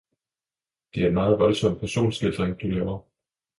[0.95, 2.99] Det er en meget voldsom personskildring, du laver.